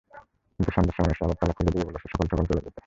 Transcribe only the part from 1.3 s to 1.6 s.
তালা